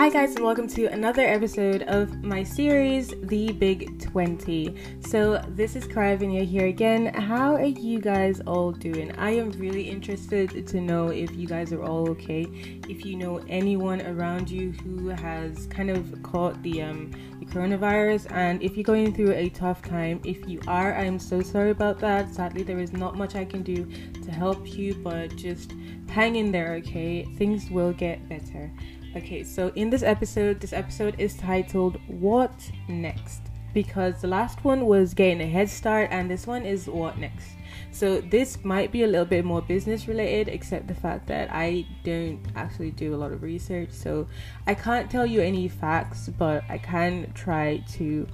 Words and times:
Hi, 0.00 0.08
guys, 0.08 0.34
and 0.34 0.42
welcome 0.42 0.66
to 0.68 0.86
another 0.86 1.20
episode 1.20 1.82
of 1.82 2.24
my 2.24 2.42
series, 2.42 3.12
The 3.24 3.52
Big 3.52 4.00
20. 4.00 4.74
So, 5.00 5.44
this 5.50 5.76
is 5.76 5.86
Crive, 5.86 6.22
here 6.22 6.68
again. 6.68 7.12
How 7.12 7.56
are 7.56 7.66
you 7.66 8.00
guys 8.00 8.40
all 8.46 8.72
doing? 8.72 9.12
I 9.18 9.32
am 9.32 9.50
really 9.50 9.90
interested 9.90 10.66
to 10.68 10.80
know 10.80 11.08
if 11.08 11.36
you 11.36 11.46
guys 11.46 11.70
are 11.74 11.84
all 11.84 12.08
okay. 12.12 12.46
If 12.88 13.04
you 13.04 13.16
know 13.16 13.44
anyone 13.46 14.00
around 14.00 14.50
you 14.50 14.72
who 14.72 15.08
has 15.08 15.66
kind 15.66 15.90
of 15.90 16.22
caught 16.22 16.62
the 16.62 16.80
um, 16.80 17.10
the 17.38 17.44
coronavirus, 17.44 18.32
and 18.32 18.62
if 18.62 18.78
you're 18.78 18.84
going 18.84 19.14
through 19.14 19.32
a 19.32 19.50
tough 19.50 19.82
time, 19.82 20.22
if 20.24 20.48
you 20.48 20.62
are, 20.66 20.94
I 20.94 21.04
am 21.04 21.18
so 21.18 21.42
sorry 21.42 21.72
about 21.72 21.98
that. 21.98 22.34
Sadly, 22.34 22.62
there 22.62 22.78
is 22.78 22.94
not 22.94 23.18
much 23.18 23.34
I 23.34 23.44
can 23.44 23.62
do 23.62 23.84
to 24.24 24.30
help 24.30 24.66
you, 24.66 24.94
but 24.94 25.36
just 25.36 25.74
hang 26.08 26.36
in 26.36 26.52
there, 26.52 26.72
okay? 26.76 27.24
Things 27.36 27.70
will 27.70 27.92
get 27.92 28.26
better. 28.30 28.72
Okay, 29.16 29.42
so 29.42 29.72
in 29.74 29.90
this 29.90 30.04
episode, 30.04 30.60
this 30.60 30.72
episode 30.72 31.18
is 31.18 31.36
titled 31.36 31.98
What 32.06 32.70
Next? 32.86 33.40
Because 33.74 34.20
the 34.20 34.28
last 34.28 34.64
one 34.64 34.86
was 34.86 35.14
getting 35.14 35.40
a 35.40 35.48
head 35.48 35.68
start, 35.68 36.10
and 36.12 36.30
this 36.30 36.46
one 36.46 36.64
is 36.64 36.86
What 36.86 37.18
Next? 37.18 37.48
So 37.90 38.20
this 38.20 38.64
might 38.64 38.92
be 38.92 39.02
a 39.02 39.08
little 39.08 39.26
bit 39.26 39.44
more 39.44 39.62
business 39.62 40.06
related, 40.06 40.46
except 40.46 40.86
the 40.86 40.94
fact 40.94 41.26
that 41.26 41.48
I 41.50 41.86
don't 42.04 42.40
actually 42.54 42.92
do 42.92 43.12
a 43.12 43.16
lot 43.16 43.32
of 43.32 43.42
research, 43.42 43.90
so 43.90 44.28
I 44.68 44.74
can't 44.74 45.10
tell 45.10 45.26
you 45.26 45.40
any 45.40 45.66
facts, 45.66 46.28
but 46.28 46.62
I 46.68 46.78
can 46.78 47.32
try 47.34 47.82
to 47.94 48.28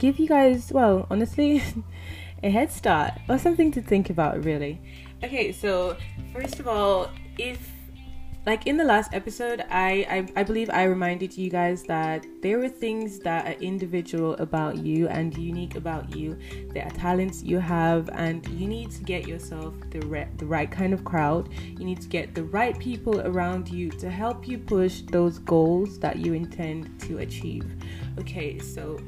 give 0.00 0.18
you 0.18 0.26
guys, 0.26 0.72
well, 0.72 1.06
honestly, 1.12 1.62
a 2.42 2.50
head 2.50 2.72
start 2.72 3.12
or 3.28 3.38
something 3.38 3.70
to 3.70 3.80
think 3.80 4.10
about, 4.10 4.42
really. 4.42 4.80
Okay, 5.22 5.52
so 5.52 5.96
first 6.32 6.58
of 6.58 6.66
all, 6.66 7.08
if 7.38 7.77
like 8.48 8.66
in 8.66 8.78
the 8.78 8.84
last 8.84 9.12
episode 9.12 9.62
I, 9.68 10.06
I, 10.08 10.40
I 10.40 10.42
believe 10.42 10.70
i 10.70 10.84
reminded 10.84 11.36
you 11.36 11.50
guys 11.50 11.82
that 11.82 12.24
there 12.40 12.58
are 12.64 12.68
things 12.70 13.18
that 13.18 13.46
are 13.46 13.60
individual 13.60 14.32
about 14.36 14.78
you 14.78 15.06
and 15.08 15.36
unique 15.36 15.74
about 15.74 16.16
you. 16.16 16.38
There 16.72 16.86
are 16.86 16.90
talents 16.90 17.42
you 17.42 17.58
have 17.58 18.08
and 18.14 18.48
you 18.48 18.66
need 18.66 18.90
to 18.92 19.04
get 19.04 19.28
yourself 19.28 19.74
the, 19.90 20.00
re- 20.06 20.28
the 20.38 20.46
right 20.46 20.70
kind 20.70 20.94
of 20.94 21.04
crowd. 21.04 21.50
You 21.78 21.84
need 21.84 22.00
to 22.00 22.08
get 22.08 22.34
the 22.34 22.44
right 22.44 22.78
people 22.78 23.20
around 23.20 23.68
you 23.68 23.90
to 24.02 24.08
help 24.08 24.48
you 24.48 24.56
push 24.56 25.02
those 25.02 25.38
goals 25.40 25.98
that 25.98 26.16
you 26.16 26.32
intend 26.32 26.98
to 27.00 27.18
achieve. 27.18 27.66
Okay 28.18 28.58
so 28.58 28.98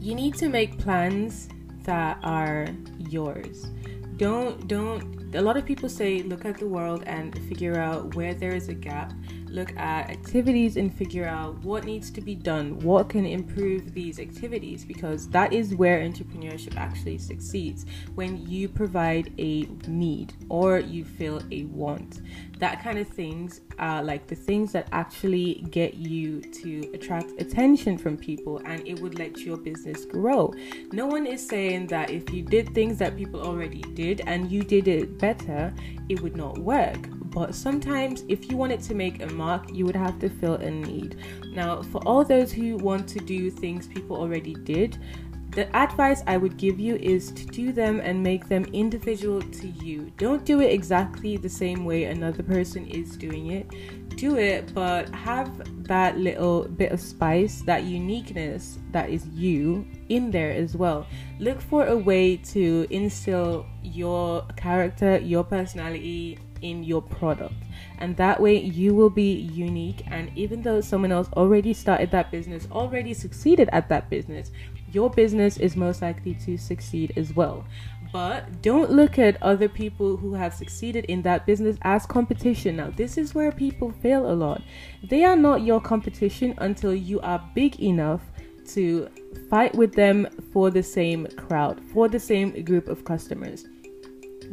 you 0.00 0.16
need 0.16 0.34
to 0.38 0.48
make 0.48 0.76
plans 0.76 1.48
that 1.84 2.18
are 2.24 2.66
yours. 2.98 3.68
Don't 4.16 4.66
don't 4.66 5.25
a 5.36 5.42
lot 5.42 5.56
of 5.56 5.66
people 5.66 5.88
say 5.88 6.22
look 6.22 6.44
at 6.44 6.58
the 6.58 6.66
world 6.66 7.04
and 7.06 7.38
figure 7.46 7.78
out 7.78 8.14
where 8.14 8.32
there 8.32 8.54
is 8.54 8.68
a 8.68 8.74
gap 8.74 9.12
look 9.48 9.76
at 9.76 10.10
activities 10.10 10.76
and 10.76 10.92
figure 10.94 11.26
out 11.26 11.56
what 11.62 11.84
needs 11.84 12.10
to 12.10 12.20
be 12.20 12.34
done 12.34 12.78
what 12.80 13.08
can 13.08 13.24
improve 13.24 13.92
these 13.94 14.18
activities 14.18 14.84
because 14.84 15.28
that 15.28 15.52
is 15.52 15.74
where 15.74 16.00
entrepreneurship 16.00 16.76
actually 16.76 17.18
succeeds 17.18 17.86
when 18.14 18.36
you 18.46 18.68
provide 18.68 19.32
a 19.38 19.62
need 19.86 20.34
or 20.48 20.78
you 20.78 21.04
fill 21.04 21.40
a 21.50 21.64
want 21.64 22.20
that 22.58 22.82
kind 22.82 22.98
of 22.98 23.06
things 23.08 23.60
are 23.78 24.02
like 24.02 24.26
the 24.26 24.34
things 24.34 24.72
that 24.72 24.88
actually 24.92 25.54
get 25.70 25.94
you 25.94 26.40
to 26.40 26.90
attract 26.94 27.30
attention 27.38 27.98
from 27.98 28.16
people 28.16 28.60
and 28.64 28.86
it 28.86 29.00
would 29.00 29.18
let 29.18 29.38
your 29.38 29.56
business 29.56 30.04
grow. 30.04 30.52
No 30.92 31.06
one 31.06 31.26
is 31.26 31.46
saying 31.46 31.88
that 31.88 32.10
if 32.10 32.32
you 32.32 32.42
did 32.42 32.74
things 32.74 32.98
that 32.98 33.16
people 33.16 33.40
already 33.42 33.82
did 33.94 34.22
and 34.26 34.50
you 34.50 34.62
did 34.62 34.88
it 34.88 35.18
better, 35.18 35.72
it 36.08 36.20
would 36.22 36.36
not 36.36 36.58
work. 36.58 37.08
But 37.36 37.54
sometimes, 37.54 38.24
if 38.28 38.50
you 38.50 38.56
wanted 38.56 38.80
to 38.84 38.94
make 38.94 39.22
a 39.22 39.26
mark, 39.26 39.70
you 39.70 39.84
would 39.84 39.94
have 39.94 40.18
to 40.20 40.30
fill 40.30 40.54
a 40.54 40.70
need. 40.70 41.18
Now, 41.52 41.82
for 41.82 41.98
all 42.08 42.24
those 42.24 42.50
who 42.50 42.78
want 42.78 43.06
to 43.10 43.18
do 43.18 43.50
things 43.50 43.86
people 43.86 44.16
already 44.16 44.54
did, 44.54 44.96
the 45.50 45.68
advice 45.76 46.22
I 46.26 46.38
would 46.38 46.56
give 46.56 46.80
you 46.80 46.96
is 46.96 47.30
to 47.32 47.44
do 47.44 47.72
them 47.72 48.00
and 48.00 48.22
make 48.22 48.48
them 48.48 48.64
individual 48.72 49.42
to 49.42 49.68
you. 49.68 50.10
Don't 50.16 50.46
do 50.46 50.62
it 50.62 50.72
exactly 50.72 51.36
the 51.36 51.50
same 51.50 51.84
way 51.84 52.04
another 52.04 52.42
person 52.42 52.86
is 52.86 53.18
doing 53.18 53.50
it. 53.50 53.68
Do 54.16 54.38
it, 54.38 54.72
but 54.72 55.10
have 55.10 55.50
that 55.86 56.16
little 56.16 56.64
bit 56.64 56.90
of 56.90 57.00
spice, 57.00 57.60
that 57.66 57.84
uniqueness 57.84 58.78
that 58.92 59.10
is 59.10 59.26
you 59.28 59.86
in 60.08 60.30
there 60.30 60.52
as 60.52 60.74
well. 60.74 61.06
Look 61.38 61.60
for 61.60 61.84
a 61.84 61.96
way 61.98 62.38
to 62.54 62.86
instill 62.88 63.66
your 63.82 64.40
character, 64.56 65.18
your 65.18 65.44
personality 65.44 66.38
in 66.62 66.84
your 66.84 67.02
product. 67.02 67.54
And 67.98 68.16
that 68.16 68.40
way 68.40 68.60
you 68.60 68.94
will 68.94 69.10
be 69.10 69.32
unique. 69.32 70.02
And 70.08 70.30
even 70.36 70.62
though 70.62 70.80
someone 70.80 71.12
else 71.12 71.28
already 71.34 71.72
started 71.72 72.10
that 72.10 72.30
business, 72.30 72.68
already 72.70 73.14
succeeded 73.14 73.68
at 73.72 73.88
that 73.88 74.10
business, 74.10 74.50
your 74.92 75.10
business 75.10 75.56
is 75.56 75.76
most 75.76 76.02
likely 76.02 76.34
to 76.46 76.56
succeed 76.56 77.12
as 77.16 77.34
well. 77.34 77.64
But 78.12 78.62
don't 78.62 78.90
look 78.90 79.18
at 79.18 79.42
other 79.42 79.68
people 79.68 80.16
who 80.16 80.32
have 80.34 80.54
succeeded 80.54 81.04
in 81.06 81.22
that 81.22 81.44
business 81.44 81.76
as 81.82 82.06
competition. 82.06 82.76
Now, 82.76 82.90
this 82.90 83.18
is 83.18 83.34
where 83.34 83.52
people 83.52 83.92
fail 84.02 84.30
a 84.30 84.32
lot. 84.32 84.62
They 85.02 85.24
are 85.24 85.36
not 85.36 85.62
your 85.62 85.80
competition 85.80 86.54
until 86.58 86.94
you 86.94 87.20
are 87.20 87.44
big 87.54 87.80
enough 87.80 88.22
to 88.68 89.08
fight 89.50 89.74
with 89.74 89.94
them 89.94 90.26
for 90.52 90.70
the 90.70 90.82
same 90.82 91.26
crowd, 91.36 91.80
for 91.92 92.08
the 92.08 92.18
same 92.18 92.64
group 92.64 92.88
of 92.88 93.04
customers. 93.04 93.66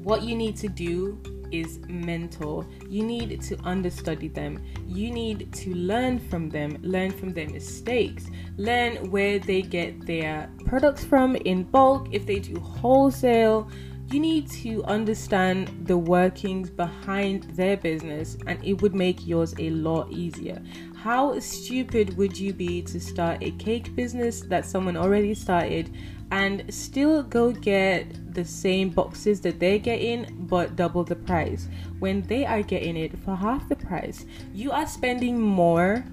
What 0.03 0.23
you 0.23 0.35
need 0.35 0.57
to 0.57 0.67
do 0.67 1.17
is 1.53 1.79
mentor. 1.87 2.65
You 2.89 3.03
need 3.03 3.41
to 3.43 3.57
understudy 3.63 4.27
them. 4.27 4.63
You 4.87 5.11
need 5.11 5.53
to 5.53 5.73
learn 5.73 6.19
from 6.19 6.49
them, 6.49 6.77
learn 6.81 7.11
from 7.11 7.31
their 7.33 7.47
mistakes, 7.47 8.25
learn 8.57 9.11
where 9.11 9.39
they 9.39 9.61
get 9.61 10.05
their 10.05 10.49
products 10.65 11.03
from 11.03 11.35
in 11.35 11.63
bulk, 11.63 12.07
if 12.11 12.25
they 12.25 12.39
do 12.39 12.59
wholesale. 12.59 13.69
You 14.11 14.19
need 14.19 14.49
to 14.63 14.83
understand 14.83 15.87
the 15.87 15.97
workings 15.97 16.69
behind 16.69 17.43
their 17.55 17.77
business, 17.77 18.37
and 18.45 18.63
it 18.63 18.81
would 18.81 18.93
make 18.93 19.25
yours 19.25 19.55
a 19.57 19.69
lot 19.69 20.11
easier. 20.11 20.61
How 20.95 21.39
stupid 21.39 22.15
would 22.17 22.37
you 22.37 22.53
be 22.53 22.81
to 22.83 22.99
start 22.99 23.39
a 23.41 23.51
cake 23.51 23.95
business 23.95 24.41
that 24.41 24.65
someone 24.65 24.95
already 24.95 25.33
started 25.33 25.89
and 26.33 26.63
still 26.73 27.21
go 27.21 27.51
get 27.51 28.33
the 28.33 28.43
same 28.43 28.89
boxes 28.89 29.39
that 29.41 29.59
they're 29.59 29.77
getting 29.77 30.25
but 30.49 30.75
double 30.75 31.03
the 31.03 31.15
price 31.15 31.67
when 31.99 32.23
they 32.23 32.43
are 32.43 32.63
getting 32.63 32.97
it 32.97 33.15
for 33.19 33.35
half 33.35 33.69
the 33.69 33.75
price. 33.75 34.25
You 34.51 34.71
are 34.71 34.87
spending 34.87 35.39
more 35.39 36.03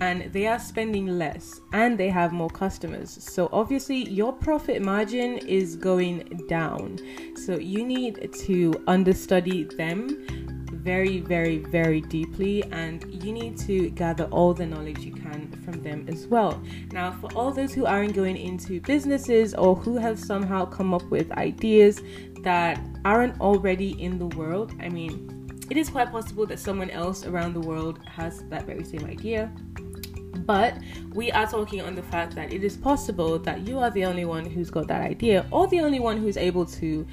and 0.00 0.32
they 0.32 0.48
are 0.48 0.58
spending 0.58 1.06
less 1.06 1.60
and 1.72 1.96
they 1.96 2.08
have 2.08 2.32
more 2.32 2.50
customers. 2.50 3.22
So 3.22 3.48
obviously 3.52 3.98
your 4.10 4.32
profit 4.32 4.82
margin 4.82 5.38
is 5.38 5.76
going 5.76 6.46
down. 6.48 6.98
So 7.36 7.56
you 7.56 7.84
need 7.84 8.32
to 8.46 8.82
understudy 8.88 9.62
them 9.62 10.47
very, 10.88 11.20
very, 11.20 11.58
very 11.58 12.00
deeply, 12.00 12.64
and 12.72 13.22
you 13.22 13.30
need 13.30 13.58
to 13.58 13.90
gather 13.90 14.24
all 14.30 14.54
the 14.54 14.64
knowledge 14.64 15.00
you 15.00 15.12
can 15.12 15.52
from 15.62 15.82
them 15.82 16.06
as 16.08 16.26
well. 16.26 16.62
Now, 16.92 17.12
for 17.20 17.30
all 17.36 17.50
those 17.50 17.74
who 17.74 17.84
aren't 17.84 18.14
going 18.14 18.38
into 18.38 18.80
businesses 18.80 19.52
or 19.52 19.76
who 19.76 19.98
have 19.98 20.18
somehow 20.18 20.64
come 20.64 20.94
up 20.94 21.02
with 21.10 21.30
ideas 21.32 22.00
that 22.42 22.80
aren't 23.04 23.38
already 23.38 24.02
in 24.02 24.18
the 24.18 24.28
world, 24.28 24.72
I 24.80 24.88
mean, 24.88 25.60
it 25.68 25.76
is 25.76 25.90
quite 25.90 26.10
possible 26.10 26.46
that 26.46 26.58
someone 26.58 26.88
else 26.88 27.26
around 27.26 27.52
the 27.52 27.60
world 27.60 27.98
has 28.06 28.44
that 28.44 28.64
very 28.64 28.84
same 28.84 29.04
idea. 29.04 29.52
But 30.46 30.78
we 31.12 31.30
are 31.32 31.46
talking 31.46 31.82
on 31.82 31.96
the 31.96 32.02
fact 32.04 32.34
that 32.36 32.50
it 32.50 32.64
is 32.64 32.78
possible 32.78 33.38
that 33.40 33.68
you 33.68 33.78
are 33.78 33.90
the 33.90 34.06
only 34.06 34.24
one 34.24 34.46
who's 34.46 34.70
got 34.70 34.86
that 34.86 35.02
idea 35.02 35.44
or 35.50 35.66
the 35.66 35.80
only 35.80 36.00
one 36.00 36.16
who's 36.16 36.38
able 36.38 36.64
to 36.80 37.06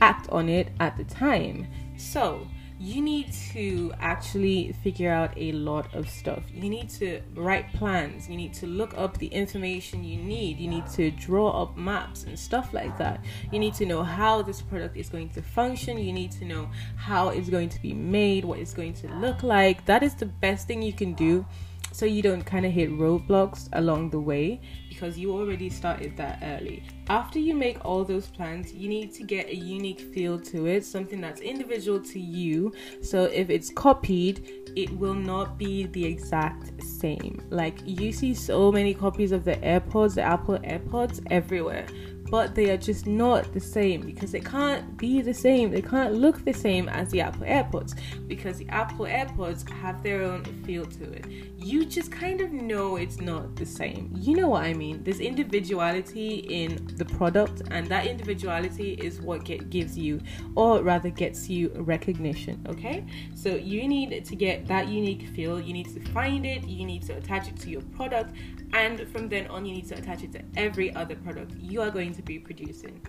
act 0.00 0.30
on 0.30 0.48
it 0.48 0.70
at 0.80 0.96
the 0.96 1.04
time. 1.04 1.66
So, 1.98 2.48
you 2.82 3.00
need 3.00 3.32
to 3.52 3.92
actually 4.00 4.72
figure 4.82 5.08
out 5.08 5.32
a 5.36 5.52
lot 5.52 5.94
of 5.94 6.10
stuff. 6.10 6.42
You 6.52 6.68
need 6.68 6.90
to 6.90 7.20
write 7.36 7.72
plans. 7.74 8.28
You 8.28 8.36
need 8.36 8.52
to 8.54 8.66
look 8.66 8.92
up 8.98 9.18
the 9.18 9.28
information 9.28 10.02
you 10.02 10.20
need. 10.20 10.58
You 10.58 10.66
need 10.66 10.88
to 10.94 11.12
draw 11.12 11.62
up 11.62 11.76
maps 11.76 12.24
and 12.24 12.36
stuff 12.36 12.74
like 12.74 12.98
that. 12.98 13.24
You 13.52 13.60
need 13.60 13.74
to 13.74 13.86
know 13.86 14.02
how 14.02 14.42
this 14.42 14.60
product 14.60 14.96
is 14.96 15.08
going 15.08 15.28
to 15.30 15.42
function. 15.42 15.96
You 15.96 16.12
need 16.12 16.32
to 16.32 16.44
know 16.44 16.68
how 16.96 17.28
it's 17.28 17.48
going 17.48 17.68
to 17.68 17.80
be 17.80 17.94
made, 17.94 18.44
what 18.44 18.58
it's 18.58 18.74
going 18.74 18.94
to 18.94 19.06
look 19.14 19.44
like. 19.44 19.84
That 19.84 20.02
is 20.02 20.16
the 20.16 20.26
best 20.26 20.66
thing 20.66 20.82
you 20.82 20.92
can 20.92 21.12
do 21.12 21.46
so 21.92 22.06
you 22.06 22.22
don't 22.22 22.42
kind 22.42 22.66
of 22.66 22.72
hit 22.72 22.90
roadblocks 22.90 23.68
along 23.74 24.10
the 24.10 24.18
way 24.18 24.60
because 24.88 25.18
you 25.18 25.32
already 25.32 25.68
started 25.68 26.16
that 26.16 26.38
early. 26.42 26.82
After 27.08 27.38
you 27.38 27.54
make 27.54 27.84
all 27.84 28.04
those 28.04 28.26
plans, 28.28 28.72
you 28.72 28.88
need 28.88 29.12
to 29.14 29.22
get 29.22 29.48
a 29.48 29.54
unique 29.56 30.00
feel 30.00 30.38
to 30.40 30.66
it, 30.66 30.84
something 30.84 31.20
that's 31.20 31.40
individual 31.40 32.00
to 32.00 32.20
you. 32.20 32.72
So 33.02 33.24
if 33.24 33.50
it's 33.50 33.70
copied, 33.70 34.72
it 34.76 34.90
will 34.98 35.14
not 35.14 35.58
be 35.58 35.86
the 35.86 36.04
exact 36.04 36.82
same. 36.82 37.42
Like 37.50 37.78
you 37.84 38.12
see 38.12 38.34
so 38.34 38.72
many 38.72 38.94
copies 38.94 39.32
of 39.32 39.44
the 39.44 39.56
AirPods, 39.56 40.14
the 40.14 40.22
Apple 40.22 40.58
AirPods 40.58 41.24
everywhere 41.30 41.86
but 42.32 42.54
they 42.54 42.70
are 42.70 42.78
just 42.78 43.06
not 43.06 43.52
the 43.52 43.60
same 43.60 44.00
because 44.00 44.32
they 44.32 44.40
can't 44.40 44.96
be 44.96 45.20
the 45.20 45.34
same. 45.34 45.70
They 45.70 45.82
can't 45.82 46.14
look 46.14 46.42
the 46.46 46.54
same 46.54 46.88
as 46.88 47.10
the 47.10 47.20
Apple 47.20 47.46
AirPods 47.46 47.94
because 48.26 48.56
the 48.56 48.66
Apple 48.70 49.04
AirPods 49.04 49.68
have 49.68 50.02
their 50.02 50.22
own 50.22 50.42
feel 50.64 50.86
to 50.86 51.12
it. 51.12 51.26
You 51.58 51.84
just 51.84 52.10
kind 52.10 52.40
of 52.40 52.50
know 52.50 52.96
it's 52.96 53.20
not 53.20 53.54
the 53.54 53.66
same. 53.66 54.10
You 54.18 54.34
know 54.34 54.48
what 54.48 54.64
I 54.64 54.72
mean? 54.72 55.04
There's 55.04 55.20
individuality 55.20 56.36
in 56.48 56.88
the 56.96 57.04
product, 57.04 57.64
and 57.70 57.86
that 57.88 58.06
individuality 58.06 58.94
is 58.94 59.20
what 59.20 59.44
get, 59.44 59.68
gives 59.68 59.98
you, 59.98 60.18
or 60.56 60.82
rather, 60.82 61.10
gets 61.10 61.50
you 61.50 61.70
recognition. 61.74 62.64
Okay, 62.66 63.04
so 63.34 63.56
you 63.56 63.86
need 63.86 64.24
to 64.24 64.34
get 64.34 64.66
that 64.68 64.88
unique 64.88 65.28
feel. 65.28 65.60
You 65.60 65.74
need 65.74 65.92
to 65.94 66.00
find 66.12 66.46
it. 66.46 66.66
You 66.66 66.86
need 66.86 67.02
to 67.08 67.12
attach 67.12 67.48
it 67.48 67.56
to 67.60 67.68
your 67.68 67.82
product, 67.94 68.34
and 68.72 69.06
from 69.08 69.28
then 69.28 69.48
on, 69.48 69.66
you 69.66 69.74
need 69.74 69.88
to 69.88 69.96
attach 69.96 70.22
it 70.24 70.32
to 70.32 70.42
every 70.56 70.94
other 70.94 71.14
product 71.16 71.52
you 71.60 71.82
are 71.82 71.90
going 71.90 72.14
to 72.14 72.21
be 72.24 72.38
producing. 72.38 73.00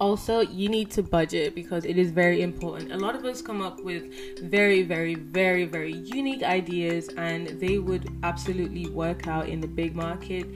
Also 0.00 0.40
you 0.40 0.68
need 0.68 0.90
to 0.92 1.02
budget 1.02 1.54
because 1.54 1.84
it 1.84 1.98
is 1.98 2.10
very 2.12 2.42
important. 2.42 2.92
A 2.92 2.96
lot 2.96 3.16
of 3.16 3.24
us 3.24 3.42
come 3.42 3.60
up 3.60 3.82
with 3.82 4.40
very 4.40 4.82
very 4.82 5.16
very 5.16 5.64
very 5.64 5.92
unique 5.92 6.42
ideas 6.42 7.08
and 7.16 7.48
they 7.60 7.78
would 7.78 8.08
absolutely 8.22 8.88
work 8.90 9.26
out 9.26 9.48
in 9.48 9.60
the 9.60 9.66
big 9.66 9.96
market 9.96 10.46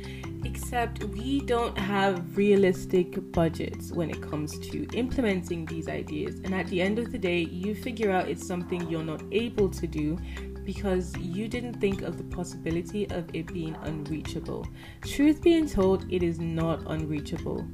except 0.45 1.05
we 1.05 1.41
don't 1.41 1.77
have 1.79 2.37
realistic 2.37 3.33
budgets 3.33 3.93
when 3.93 4.11
it 4.11 4.21
comes 4.21 4.59
to 4.59 4.87
implementing 4.93 5.65
these 5.67 5.89
ideas. 5.89 6.41
And 6.45 6.55
at 6.55 6.67
the 6.69 6.81
end 6.81 6.99
of 6.99 7.11
the 7.13 7.19
day 7.19 7.41
you 7.41 7.75
figure 7.75 8.11
out 8.11 8.29
it's 8.29 8.47
something 8.47 8.89
you're 8.89 9.05
not 9.05 9.23
able 9.33 9.69
to 9.71 9.87
do 9.87 10.19
because 10.65 11.17
you 11.19 11.49
didn't 11.49 11.75
think 11.75 12.03
of 12.03 12.17
the 12.17 12.25
possibility 12.25 13.09
of 13.11 13.25
it 13.35 13.53
being 13.53 13.77
unreachable. 13.83 14.67
Truth 15.03 15.43
being 15.43 15.69
told, 15.69 16.11
it 16.13 16.23
is 16.23 16.39
not 16.39 16.83
unreachable. 16.87 17.67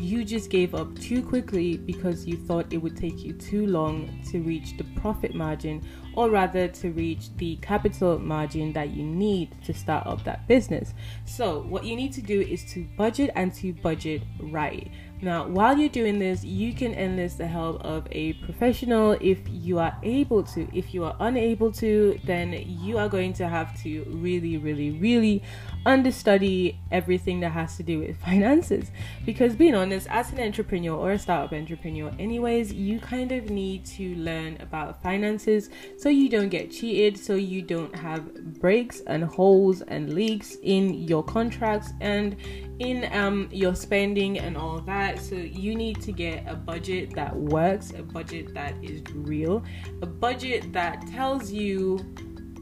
You 0.00 0.24
just 0.24 0.50
gave 0.50 0.74
up 0.74 0.98
too 0.98 1.22
quickly 1.22 1.76
because 1.76 2.26
you 2.26 2.36
thought 2.36 2.72
it 2.72 2.78
would 2.78 2.96
take 2.96 3.24
you 3.24 3.32
too 3.32 3.66
long 3.66 4.20
to 4.30 4.42
reach 4.42 4.76
the 4.76 4.84
profit 5.00 5.34
margin, 5.34 5.82
or 6.16 6.30
rather, 6.30 6.68
to 6.68 6.90
reach 6.90 7.34
the 7.36 7.56
capital 7.56 8.18
margin 8.18 8.72
that 8.72 8.90
you 8.90 9.02
need 9.04 9.54
to 9.64 9.72
start 9.72 10.06
up 10.06 10.24
that 10.24 10.46
business. 10.48 10.94
So, 11.24 11.62
what 11.62 11.84
you 11.84 11.96
need 11.96 12.12
to 12.14 12.22
do 12.22 12.40
is 12.40 12.64
to 12.72 12.84
budget 12.96 13.30
and 13.34 13.52
to 13.54 13.72
budget 13.72 14.22
right. 14.40 14.90
Now, 15.24 15.46
while 15.46 15.78
you're 15.78 15.88
doing 15.88 16.18
this, 16.18 16.44
you 16.44 16.74
can 16.74 16.92
enlist 16.92 17.38
the 17.38 17.46
help 17.46 17.82
of 17.82 18.06
a 18.10 18.34
professional 18.34 19.12
if 19.22 19.38
you 19.48 19.78
are 19.78 19.96
able 20.02 20.42
to. 20.42 20.68
If 20.76 20.92
you 20.92 21.04
are 21.04 21.16
unable 21.18 21.72
to, 21.72 22.20
then 22.24 22.52
you 22.52 22.98
are 22.98 23.08
going 23.08 23.32
to 23.34 23.48
have 23.48 23.80
to 23.84 24.04
really, 24.08 24.58
really, 24.58 24.90
really 24.90 25.42
understudy 25.86 26.78
everything 26.90 27.40
that 27.40 27.50
has 27.50 27.76
to 27.78 27.82
do 27.82 28.00
with 28.00 28.16
finances. 28.24 28.90
Because 29.24 29.56
being 29.56 29.74
honest, 29.74 30.06
as 30.10 30.30
an 30.30 30.40
entrepreneur 30.40 30.94
or 30.94 31.12
a 31.12 31.18
startup 31.18 31.54
entrepreneur, 31.54 32.12
anyways, 32.18 32.74
you 32.74 33.00
kind 33.00 33.32
of 33.32 33.48
need 33.48 33.86
to 33.86 34.14
learn 34.16 34.58
about 34.60 35.02
finances 35.02 35.70
so 36.04 36.10
you 36.10 36.28
don't 36.28 36.50
get 36.50 36.70
cheated, 36.70 37.18
so 37.18 37.34
you 37.34 37.62
don't 37.62 37.96
have 37.96 38.60
breaks 38.60 39.00
and 39.06 39.24
holes 39.24 39.80
and 39.80 40.12
leaks 40.12 40.58
in 40.62 40.92
your 40.92 41.22
contracts 41.22 41.94
and 42.02 42.36
in 42.78 43.08
um 43.12 43.48
your 43.50 43.74
spending 43.74 44.38
and 44.38 44.54
all 44.54 44.80
that. 44.80 45.18
So 45.18 45.34
you 45.34 45.74
need 45.74 46.02
to 46.02 46.12
get 46.12 46.44
a 46.46 46.56
budget 46.56 47.14
that 47.14 47.34
works 47.34 47.94
a 47.96 48.02
budget 48.02 48.52
that 48.52 48.74
is 48.84 49.00
real 49.14 49.64
a 50.02 50.06
budget 50.06 50.74
that 50.74 51.06
tells 51.06 51.50
you 51.50 51.98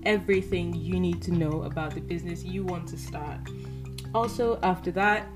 everything 0.06 0.72
you 0.72 1.00
need 1.00 1.20
to 1.22 1.32
know 1.32 1.64
about 1.64 1.96
the 1.96 2.00
business 2.00 2.44
you 2.44 2.62
want 2.62 2.86
to 2.90 2.96
start. 2.96 3.40
Also 4.14 4.60
after 4.62 4.92
that 4.92 5.26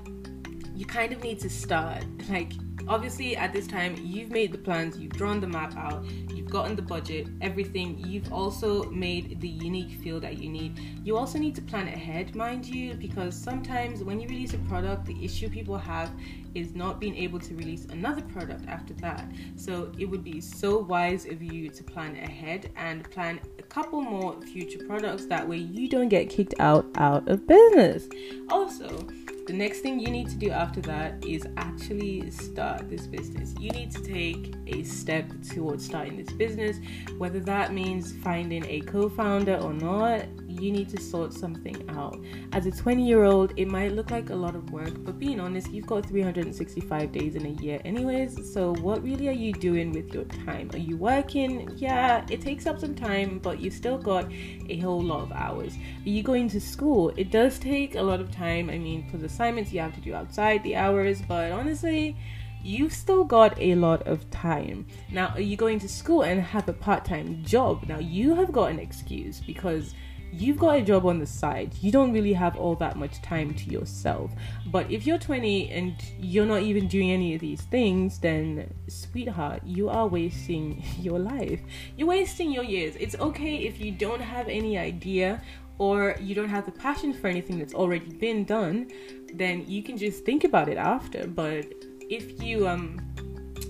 you 0.73 0.85
kind 0.85 1.11
of 1.11 1.21
need 1.21 1.39
to 1.39 1.49
start. 1.49 2.05
Like 2.29 2.53
obviously 2.87 3.35
at 3.35 3.51
this 3.51 3.67
time 3.67 3.97
you've 4.01 4.31
made 4.31 4.53
the 4.53 4.57
plans 4.57 4.97
you've 4.97 5.11
drawn 5.11 5.41
the 5.41 5.47
map 5.47 5.75
out 5.75 6.05
gotten 6.49 6.75
the 6.75 6.81
budget 6.81 7.27
everything 7.41 7.97
you've 8.05 8.31
also 8.31 8.83
made 8.91 9.39
the 9.41 9.47
unique 9.47 9.91
feel 10.01 10.19
that 10.19 10.37
you 10.37 10.49
need. 10.49 10.79
You 11.03 11.17
also 11.17 11.37
need 11.37 11.55
to 11.55 11.61
plan 11.61 11.87
ahead 11.87 12.35
mind 12.35 12.65
you 12.65 12.93
because 12.95 13.35
sometimes 13.35 14.03
when 14.03 14.19
you 14.19 14.27
release 14.27 14.53
a 14.53 14.57
product 14.59 15.05
the 15.05 15.23
issue 15.23 15.49
people 15.49 15.77
have 15.77 16.11
is 16.55 16.73
not 16.75 16.99
being 16.99 17.15
able 17.15 17.39
to 17.39 17.55
release 17.55 17.85
another 17.85 18.21
product 18.21 18.67
after 18.67 18.93
that. 18.95 19.31
So 19.55 19.91
it 19.97 20.05
would 20.05 20.23
be 20.23 20.41
so 20.41 20.79
wise 20.79 21.25
of 21.25 21.41
you 21.41 21.69
to 21.69 21.83
plan 21.83 22.15
ahead 22.15 22.71
and 22.75 23.09
plan 23.11 23.39
a 23.59 23.63
couple 23.63 24.01
more 24.01 24.41
future 24.41 24.83
products. 24.85 25.25
That 25.25 25.47
way 25.47 25.57
you 25.57 25.87
don't 25.89 26.09
get 26.09 26.29
kicked 26.29 26.55
out 26.59 26.85
out 26.95 27.27
of 27.27 27.45
business. 27.47 28.07
Also 28.49 29.07
the 29.47 29.53
next 29.53 29.79
thing 29.79 29.97
you 29.97 30.09
need 30.09 30.27
to 30.27 30.35
do 30.35 30.49
after 30.51 30.81
that 30.81 31.23
is 31.25 31.47
actually 31.55 32.29
start 32.31 32.89
this 32.89 33.07
business. 33.07 33.55
You 33.57 33.71
need 33.71 33.91
to 33.91 34.03
take 34.03 34.53
a 34.67 34.83
step 34.83 35.31
towards 35.41 35.85
starting 35.85 36.17
this 36.17 36.33
business, 36.33 36.77
whether 37.17 37.39
that 37.39 37.73
means 37.73 38.11
finding 38.11 38.65
a 38.65 38.81
co 38.81 39.07
founder 39.07 39.55
or 39.57 39.73
not 39.73 40.25
you 40.61 40.71
need 40.71 40.89
to 40.89 41.01
sort 41.01 41.33
something 41.33 41.87
out. 41.89 42.19
As 42.53 42.65
a 42.65 42.71
20 42.71 43.05
year 43.05 43.23
old, 43.23 43.53
it 43.57 43.67
might 43.67 43.93
look 43.93 44.11
like 44.11 44.29
a 44.29 44.35
lot 44.35 44.55
of 44.55 44.71
work, 44.71 44.93
but 45.03 45.19
being 45.19 45.39
honest, 45.39 45.71
you've 45.71 45.87
got 45.87 46.05
365 46.05 47.11
days 47.11 47.35
in 47.35 47.45
a 47.45 47.61
year, 47.61 47.81
anyways. 47.85 48.53
So, 48.53 48.73
what 48.75 49.03
really 49.03 49.27
are 49.27 49.39
you 49.45 49.53
doing 49.53 49.91
with 49.91 50.13
your 50.13 50.25
time? 50.25 50.69
Are 50.73 50.77
you 50.77 50.97
working? 50.97 51.71
Yeah, 51.75 52.25
it 52.29 52.41
takes 52.41 52.65
up 52.65 52.79
some 52.79 52.95
time, 52.95 53.39
but 53.39 53.59
you've 53.59 53.73
still 53.73 53.97
got 53.97 54.31
a 54.69 54.79
whole 54.79 55.01
lot 55.01 55.23
of 55.23 55.31
hours. 55.31 55.75
Are 56.05 56.09
you 56.09 56.23
going 56.23 56.49
to 56.49 56.61
school? 56.61 57.13
It 57.17 57.31
does 57.31 57.59
take 57.59 57.95
a 57.95 58.01
lot 58.01 58.19
of 58.19 58.31
time. 58.31 58.69
I 58.69 58.77
mean, 58.77 59.09
for 59.09 59.17
the 59.17 59.25
assignments 59.25 59.71
you 59.71 59.79
have 59.79 59.95
to 59.95 60.01
do 60.01 60.13
outside 60.13 60.63
the 60.63 60.75
hours, 60.75 61.21
but 61.27 61.51
honestly, 61.51 62.15
you've 62.63 62.93
still 62.93 63.23
got 63.23 63.57
a 63.59 63.75
lot 63.75 64.05
of 64.07 64.29
time. 64.29 64.85
Now, 65.09 65.29
are 65.29 65.41
you 65.41 65.55
going 65.55 65.79
to 65.79 65.89
school 65.89 66.23
and 66.23 66.41
have 66.41 66.67
a 66.67 66.73
part 66.73 67.05
time 67.05 67.43
job? 67.43 67.85
Now, 67.87 67.99
you 67.99 68.35
have 68.35 68.51
got 68.51 68.71
an 68.71 68.79
excuse 68.79 69.39
because 69.39 69.93
you've 70.39 70.57
got 70.57 70.77
a 70.77 70.81
job 70.81 71.05
on 71.05 71.19
the 71.19 71.25
side. 71.25 71.73
You 71.81 71.91
don't 71.91 72.13
really 72.13 72.33
have 72.33 72.55
all 72.55 72.75
that 72.75 72.97
much 72.97 73.21
time 73.21 73.53
to 73.53 73.69
yourself. 73.69 74.31
But 74.67 74.91
if 74.91 75.05
you're 75.07 75.17
20 75.17 75.69
and 75.69 75.95
you're 76.19 76.45
not 76.45 76.61
even 76.61 76.87
doing 76.87 77.11
any 77.11 77.35
of 77.35 77.41
these 77.41 77.61
things, 77.61 78.19
then, 78.19 78.73
sweetheart, 78.87 79.61
you 79.65 79.89
are 79.89 80.07
wasting 80.07 80.83
your 80.99 81.19
life. 81.19 81.61
You're 81.97 82.07
wasting 82.07 82.51
your 82.51 82.63
years. 82.63 82.95
It's 82.99 83.15
okay 83.15 83.57
if 83.57 83.79
you 83.79 83.91
don't 83.91 84.21
have 84.21 84.47
any 84.47 84.77
idea 84.77 85.41
or 85.79 86.15
you 86.19 86.33
don't 86.33 86.49
have 86.49 86.65
the 86.65 86.71
passion 86.71 87.13
for 87.13 87.27
anything 87.27 87.59
that's 87.59 87.73
already 87.73 88.11
been 88.13 88.45
done, 88.45 88.89
then 89.33 89.63
you 89.67 89.83
can 89.83 89.97
just 89.97 90.25
think 90.25 90.43
about 90.43 90.69
it 90.69 90.77
after. 90.77 91.27
But 91.27 91.65
if 92.09 92.41
you 92.41 92.67
um 92.67 92.99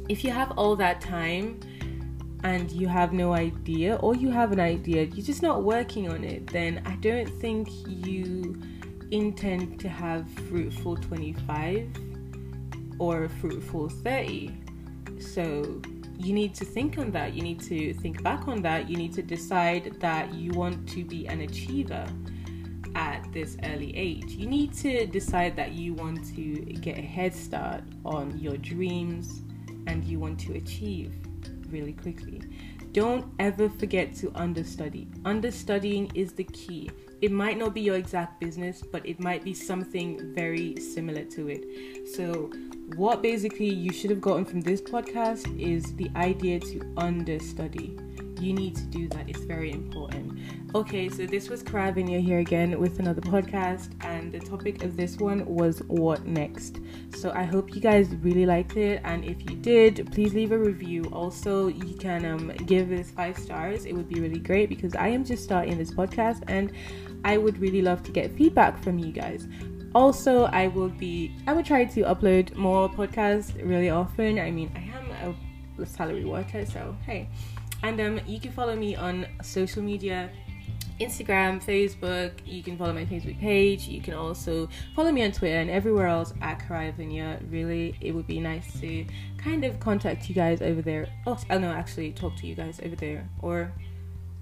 if 0.09 0.23
you 0.23 0.31
have 0.31 0.51
all 0.51 0.75
that 0.75 1.01
time 1.01 1.59
and 2.43 2.71
you 2.71 2.87
have 2.87 3.13
no 3.13 3.33
idea, 3.33 3.95
or 3.95 4.15
you 4.15 4.29
have 4.29 4.51
an 4.51 4.59
idea, 4.59 5.03
you're 5.03 5.25
just 5.25 5.41
not 5.41 5.63
working 5.63 6.09
on 6.09 6.23
it, 6.23 6.47
then 6.47 6.81
I 6.85 6.95
don't 6.97 7.29
think 7.41 7.69
you 7.85 8.61
intend 9.11 9.79
to 9.79 9.89
have 9.89 10.29
fruitful 10.49 10.97
25 10.97 11.89
or 12.99 13.29
fruitful 13.29 13.89
30. 13.89 14.53
So 15.19 15.81
you 16.17 16.33
need 16.33 16.53
to 16.55 16.65
think 16.65 16.97
on 16.97 17.11
that. 17.11 17.33
You 17.33 17.41
need 17.41 17.59
to 17.61 17.93
think 17.93 18.23
back 18.23 18.47
on 18.47 18.61
that. 18.63 18.89
You 18.89 18.97
need 18.97 19.13
to 19.13 19.21
decide 19.21 19.99
that 19.99 20.33
you 20.33 20.51
want 20.51 20.87
to 20.89 21.03
be 21.03 21.27
an 21.27 21.41
achiever 21.41 22.05
at 22.95 23.31
this 23.31 23.57
early 23.63 23.95
age. 23.95 24.31
You 24.31 24.47
need 24.47 24.73
to 24.75 25.05
decide 25.05 25.55
that 25.55 25.73
you 25.73 25.93
want 25.93 26.25
to 26.35 26.55
get 26.55 26.97
a 26.97 27.01
head 27.01 27.33
start 27.33 27.83
on 28.03 28.37
your 28.39 28.57
dreams 28.57 29.41
and 29.85 30.03
you 30.03 30.19
want 30.19 30.39
to 30.41 30.53
achieve 30.53 31.13
really 31.69 31.93
quickly. 31.93 32.41
Don't 32.91 33.31
ever 33.39 33.69
forget 33.69 34.15
to 34.17 34.31
understudy. 34.35 35.07
Understudying 35.25 36.11
is 36.15 36.33
the 36.33 36.45
key. 36.45 36.89
It 37.21 37.31
might 37.31 37.57
not 37.57 37.73
be 37.73 37.81
your 37.81 37.95
exact 37.95 38.39
business, 38.39 38.81
but 38.81 39.05
it 39.05 39.19
might 39.19 39.43
be 39.43 39.53
something 39.53 40.33
very 40.33 40.79
similar 40.79 41.23
to 41.25 41.47
it. 41.49 42.07
So, 42.15 42.51
what 42.95 43.21
basically 43.21 43.69
you 43.69 43.91
should 43.91 44.09
have 44.09 44.21
gotten 44.21 44.45
from 44.45 44.61
this 44.61 44.81
podcast 44.81 45.59
is 45.59 45.95
the 45.95 46.09
idea 46.15 46.59
to 46.59 46.93
understudy. 46.97 47.97
You 48.39 48.53
need 48.53 48.75
to 48.75 48.83
do 48.83 49.07
that, 49.09 49.27
it's 49.27 49.43
very 49.43 49.71
important. 49.71 50.39
Okay, 50.75 51.09
so 51.09 51.25
this 51.25 51.49
was 51.49 51.63
Krav, 51.63 51.97
and 51.97 52.09
you're 52.09 52.21
here 52.21 52.39
again 52.39 52.79
with 52.79 52.99
another 52.99 53.21
podcast, 53.21 53.89
and 54.01 54.31
the 54.31 54.39
topic 54.39 54.83
of 54.83 54.95
this 54.95 55.17
one 55.17 55.43
was 55.45 55.79
what 55.87 56.25
next. 56.25 56.79
So 57.15 57.31
I 57.31 57.43
hope 57.43 57.73
you 57.73 57.81
guys 57.81 58.09
really 58.21 58.45
liked 58.45 58.77
it, 58.77 59.01
and 59.03 59.25
if 59.25 59.49
you 59.49 59.55
did, 59.57 60.11
please 60.11 60.33
leave 60.35 60.51
a 60.51 60.57
review. 60.57 61.05
Also, 61.11 61.67
you 61.67 61.95
can 61.95 62.25
um, 62.25 62.49
give 62.67 62.89
this 62.89 63.09
five 63.09 63.37
stars, 63.37 63.85
it 63.85 63.93
would 63.93 64.07
be 64.07 64.19
really 64.19 64.39
great 64.39 64.69
because 64.69 64.93
I 64.95 65.07
am 65.07 65.25
just 65.25 65.43
starting 65.43 65.77
this 65.77 65.91
podcast, 65.91 66.43
and 66.47 66.71
I 67.25 67.37
would 67.37 67.57
really 67.57 67.81
love 67.81 68.03
to 68.03 68.11
get 68.11 68.31
feedback 68.37 68.81
from 68.83 68.99
you 68.99 69.11
guys. 69.11 69.47
Also, 69.95 70.43
I 70.45 70.67
will 70.67 70.89
be, 70.89 71.31
I 71.47 71.53
will 71.53 71.63
try 71.63 71.85
to 71.85 72.01
upload 72.01 72.55
more 72.55 72.87
podcasts 72.87 73.55
really 73.67 73.89
often. 73.89 74.37
I 74.37 74.51
mean, 74.51 74.71
I 74.75 74.81
am 74.95 75.35
a 75.79 75.85
salary 75.85 76.25
worker, 76.25 76.65
so 76.65 76.95
hey. 77.05 77.29
And 77.83 77.99
um, 78.01 78.19
you 78.25 78.39
can 78.39 78.51
follow 78.51 78.75
me 78.75 78.95
on 78.95 79.27
social 79.41 79.83
media 79.83 80.29
Instagram, 80.99 81.63
Facebook. 81.63 82.31
You 82.45 82.63
can 82.63 82.77
follow 82.77 82.93
my 82.93 83.05
Facebook 83.05 83.39
page. 83.39 83.87
You 83.87 84.01
can 84.01 84.13
also 84.15 84.67
follow 84.95 85.11
me 85.11 85.23
on 85.23 85.31
Twitter 85.31 85.59
and 85.59 85.69
everywhere 85.69 86.07
else 86.07 86.33
at 86.41 86.59
Karavinia. 86.59 87.39
Really, 87.51 87.95
it 88.01 88.13
would 88.13 88.27
be 88.27 88.39
nice 88.39 88.79
to 88.79 89.05
kind 89.37 89.63
of 89.63 89.79
contact 89.79 90.27
you 90.27 90.35
guys 90.35 90.61
over 90.61 90.81
there. 90.81 91.07
Oh, 91.27 91.37
I 91.49 91.57
know, 91.57 91.71
actually 91.71 92.11
talk 92.13 92.35
to 92.37 92.47
you 92.47 92.55
guys 92.55 92.79
over 92.83 92.95
there 92.95 93.29
or 93.41 93.71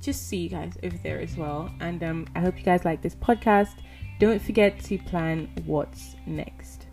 just 0.02 0.28
see 0.28 0.38
you 0.38 0.50
guys 0.50 0.74
over 0.84 0.98
there 0.98 1.20
as 1.20 1.36
well. 1.36 1.70
And 1.82 2.02
um, 2.04 2.28
I 2.36 2.40
hope 2.40 2.58
you 2.58 2.64
guys 2.64 2.86
like 2.86 3.02
this 3.02 3.16
podcast. 3.16 3.76
Don't 4.20 4.42
forget 4.42 4.80
to 4.86 4.98
plan 5.00 5.50
what's 5.66 6.16
next. 6.26 6.85